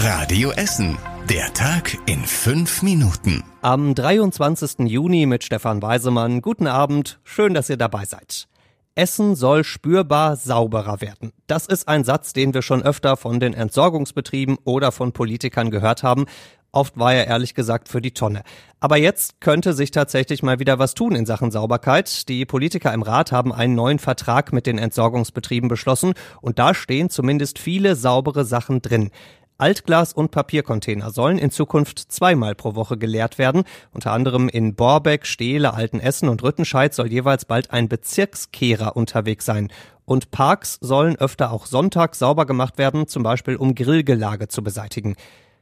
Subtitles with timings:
[0.00, 0.96] Radio Essen.
[1.28, 3.42] Der Tag in fünf Minuten.
[3.62, 4.86] Am 23.
[4.88, 6.40] Juni mit Stefan Weisemann.
[6.40, 7.18] Guten Abend.
[7.24, 8.46] Schön, dass ihr dabei seid.
[8.94, 11.32] Essen soll spürbar sauberer werden.
[11.48, 16.04] Das ist ein Satz, den wir schon öfter von den Entsorgungsbetrieben oder von Politikern gehört
[16.04, 16.26] haben.
[16.70, 18.42] Oft war er ehrlich gesagt für die Tonne.
[18.78, 22.28] Aber jetzt könnte sich tatsächlich mal wieder was tun in Sachen Sauberkeit.
[22.28, 27.08] Die Politiker im Rat haben einen neuen Vertrag mit den Entsorgungsbetrieben beschlossen und da stehen
[27.08, 29.10] zumindest viele saubere Sachen drin.
[29.58, 33.64] Altglas- und Papiercontainer sollen in Zukunft zweimal pro Woche geleert werden.
[33.92, 39.72] Unter anderem in Borbeck, Stehle, Altenessen und Rüttenscheid soll jeweils bald ein Bezirkskehrer unterwegs sein.
[40.04, 45.16] Und Parks sollen öfter auch sonntags sauber gemacht werden, zum Beispiel um Grillgelage zu beseitigen.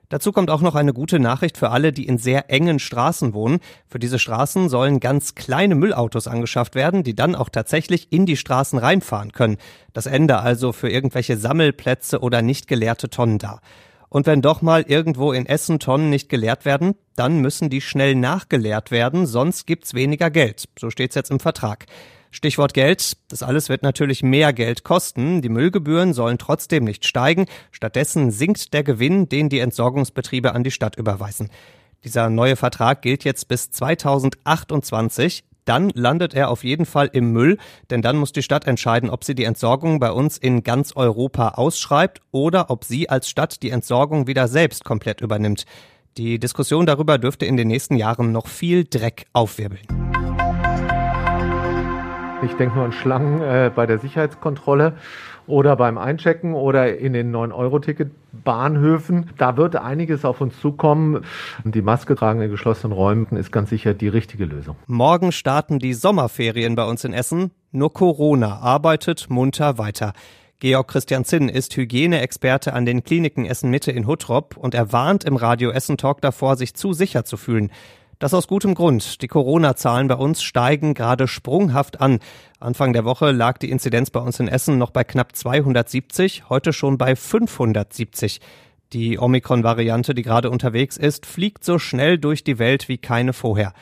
[0.08, 3.58] Dazu kommt auch noch eine gute Nachricht für alle, die in sehr engen Straßen wohnen.
[3.88, 8.36] Für diese Straßen sollen ganz kleine Müllautos angeschafft werden, die dann auch tatsächlich in die
[8.36, 9.56] Straßen reinfahren können.
[9.92, 13.60] Das Ende also für irgendwelche Sammelplätze oder nicht geleerte Tonnen da.
[14.08, 18.14] Und wenn doch mal irgendwo in Essen Tonnen nicht geleert werden, dann müssen die schnell
[18.14, 20.68] nachgeleert werden, sonst gibt's weniger Geld.
[20.78, 21.86] So steht's jetzt im Vertrag.
[22.30, 23.16] Stichwort Geld.
[23.28, 25.42] Das alles wird natürlich mehr Geld kosten.
[25.42, 27.46] Die Müllgebühren sollen trotzdem nicht steigen.
[27.70, 31.50] Stattdessen sinkt der Gewinn, den die Entsorgungsbetriebe an die Stadt überweisen.
[32.04, 37.58] Dieser neue Vertrag gilt jetzt bis 2028 dann landet er auf jeden Fall im Müll,
[37.90, 41.50] denn dann muss die Stadt entscheiden, ob sie die Entsorgung bei uns in ganz Europa
[41.50, 45.66] ausschreibt oder ob sie als Stadt die Entsorgung wieder selbst komplett übernimmt.
[46.16, 50.05] Die Diskussion darüber dürfte in den nächsten Jahren noch viel Dreck aufwirbeln.
[52.46, 54.92] Ich denke nur an Schlangen äh, bei der Sicherheitskontrolle
[55.48, 59.30] oder beim Einchecken oder in den 9-Euro-Ticket-Bahnhöfen.
[59.36, 61.24] Da wird einiges auf uns zukommen.
[61.64, 64.76] Die Maske tragen in geschlossenen Räumen ist ganz sicher die richtige Lösung.
[64.86, 67.50] Morgen starten die Sommerferien bei uns in Essen.
[67.72, 70.12] Nur Corona arbeitet munter weiter.
[70.60, 75.24] Georg Christian Zinn ist Hygieneexperte an den Kliniken Essen Mitte in Huttrop und er warnt
[75.24, 77.72] im Radio Essen Talk davor, sich zu sicher zu fühlen.
[78.18, 79.20] Das aus gutem Grund.
[79.20, 82.20] Die Corona-Zahlen bei uns steigen gerade sprunghaft an.
[82.58, 86.72] Anfang der Woche lag die Inzidenz bei uns in Essen noch bei knapp 270, heute
[86.72, 88.40] schon bei 570.
[88.94, 93.74] Die Omikron-Variante, die gerade unterwegs ist, fliegt so schnell durch die Welt wie keine vorher.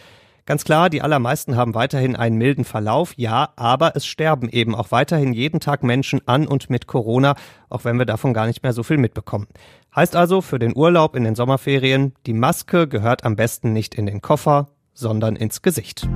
[0.47, 4.91] Ganz klar, die allermeisten haben weiterhin einen milden Verlauf, ja, aber es sterben eben auch
[4.91, 7.35] weiterhin jeden Tag Menschen an und mit Corona,
[7.71, 9.47] auch wenn wir davon gar nicht mehr so viel mitbekommen.
[9.97, 14.05] Heißt also für den Urlaub in den Sommerferien, die Maske gehört am besten nicht in
[14.05, 16.07] den Koffer, sondern ins Gesicht.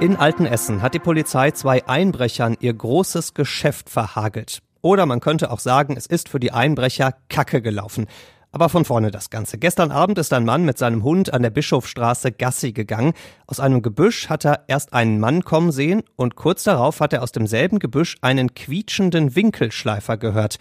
[0.00, 4.62] In Altenessen hat die Polizei zwei Einbrechern ihr großes Geschäft verhagelt.
[4.80, 8.06] Oder man könnte auch sagen, es ist für die Einbrecher Kacke gelaufen.
[8.50, 9.58] Aber von vorne das Ganze.
[9.58, 13.12] Gestern Abend ist ein Mann mit seinem Hund an der Bischofstraße Gassi gegangen.
[13.46, 17.22] Aus einem Gebüsch hat er erst einen Mann kommen sehen und kurz darauf hat er
[17.22, 20.58] aus demselben Gebüsch einen quietschenden Winkelschleifer gehört.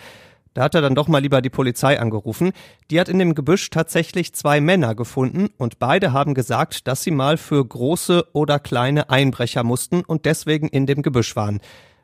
[0.54, 2.52] Da hat er dann doch mal lieber die Polizei angerufen.
[2.90, 7.12] Die hat in dem Gebüsch tatsächlich zwei Männer gefunden und beide haben gesagt, dass sie
[7.12, 11.62] mal für große oder kleine Einbrecher mussten und deswegen in dem Gebüsch waren.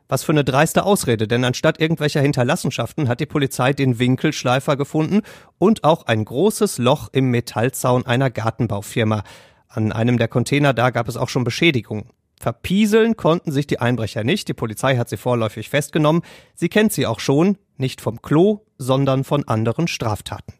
[0.08, 5.22] Was für eine dreiste Ausrede, denn anstatt irgendwelcher Hinterlassenschaften hat die Polizei den Winkelschleifer gefunden
[5.58, 9.24] und auch ein großes Loch im Metallzaun einer Gartenbaufirma.
[9.68, 12.10] An einem der Container da gab es auch schon Beschädigungen.
[12.38, 16.22] Verpieseln konnten sich die Einbrecher nicht, die Polizei hat sie vorläufig festgenommen.
[16.54, 20.52] Sie kennt sie auch schon, nicht vom Klo, sondern von anderen Straftaten.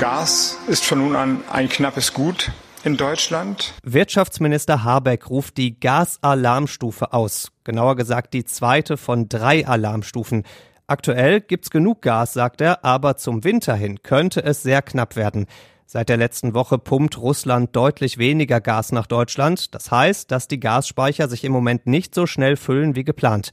[0.00, 2.50] Gas ist von nun an ein knappes Gut
[2.84, 3.74] in Deutschland.
[3.82, 7.52] Wirtschaftsminister Habeck ruft die Gasalarmstufe aus.
[7.64, 10.44] Genauer gesagt die zweite von drei Alarmstufen.
[10.86, 15.46] Aktuell gibt's genug Gas, sagt er, aber zum Winter hin könnte es sehr knapp werden.
[15.86, 19.74] Seit der letzten Woche pumpt Russland deutlich weniger Gas nach Deutschland.
[19.74, 23.52] Das heißt, dass die Gasspeicher sich im Moment nicht so schnell füllen wie geplant.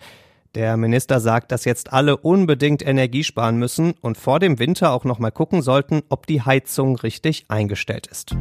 [0.55, 5.03] Der Minister sagt, dass jetzt alle unbedingt Energie sparen müssen und vor dem Winter auch
[5.03, 8.35] noch mal gucken sollten, ob die Heizung richtig eingestellt ist.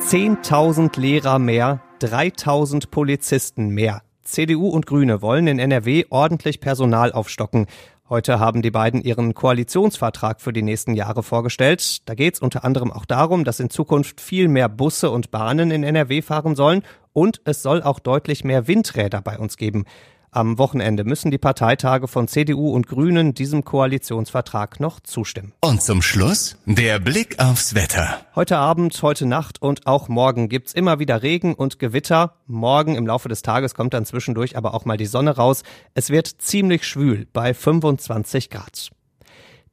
[0.00, 4.02] 10.000 Lehrer mehr, 3.000 Polizisten mehr.
[4.22, 7.66] CDU und Grüne wollen in NRW ordentlich Personal aufstocken.
[8.08, 12.08] Heute haben die beiden ihren Koalitionsvertrag für die nächsten Jahre vorgestellt.
[12.08, 15.70] Da geht es unter anderem auch darum, dass in Zukunft viel mehr Busse und Bahnen
[15.70, 16.82] in NRW fahren sollen
[17.12, 19.84] und es soll auch deutlich mehr Windräder bei uns geben.
[20.32, 25.52] Am Wochenende müssen die Parteitage von CDU und Grünen diesem Koalitionsvertrag noch zustimmen.
[25.60, 28.20] Und zum Schluss der Blick aufs Wetter.
[28.36, 32.36] Heute Abend, heute Nacht und auch morgen gibt's immer wieder Regen und Gewitter.
[32.46, 35.64] Morgen im Laufe des Tages kommt dann zwischendurch aber auch mal die Sonne raus.
[35.94, 38.90] Es wird ziemlich schwül bei 25 Grad.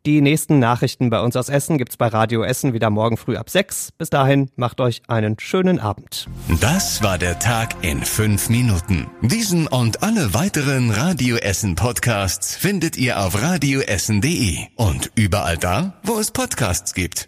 [0.07, 3.50] Die nächsten Nachrichten bei uns aus Essen gibt's bei Radio Essen wieder morgen früh ab
[3.50, 3.92] sechs.
[3.98, 6.30] Bis dahin macht euch einen schönen Abend.
[6.62, 9.07] Das war der Tag in fünf Minuten.
[9.21, 16.18] Diesen und alle weiteren Radio Essen Podcasts findet ihr auf radioessen.de und überall da, wo
[16.18, 17.27] es Podcasts gibt.